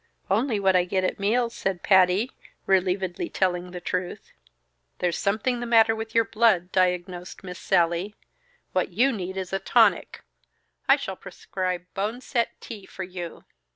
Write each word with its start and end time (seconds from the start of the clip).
"Only 0.31 0.59
what 0.59 0.75
I 0.75 0.83
get 0.85 1.03
at 1.03 1.19
meals," 1.19 1.53
said 1.53 1.83
Patty, 1.83 2.31
relievedly 2.65 3.31
telling 3.31 3.69
the 3.69 3.79
truth. 3.79 4.33
"There's 4.97 5.15
something 5.15 5.59
the 5.59 5.67
matter 5.67 5.95
with 5.95 6.15
your 6.15 6.25
blood," 6.25 6.71
diagnosed 6.71 7.43
Miss 7.43 7.59
Sallie. 7.59 8.15
"What 8.73 8.89
you 8.89 9.11
need 9.11 9.37
is 9.37 9.53
a 9.53 9.59
tonic. 9.59 10.23
I 10.89 10.95
shall 10.95 11.15
prescribe 11.15 11.83
boneset 11.93 12.47
tea 12.59 12.87
for 12.87 13.03
you." 13.03 13.43